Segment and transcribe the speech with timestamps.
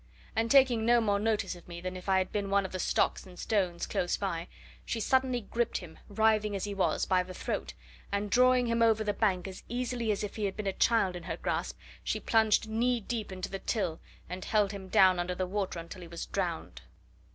[0.35, 2.79] And taking no more notice of me than if I had been one of the
[2.79, 4.47] stocks and stones close by,
[4.83, 7.75] she suddenly gripped him, writhing as he was, by the throat,
[8.11, 11.15] and drawing him over the bank as easily as if he had been a child
[11.15, 15.35] in her grasp, she plunged knee deep into the Till and held him down under
[15.35, 16.81] the water until he was drowned.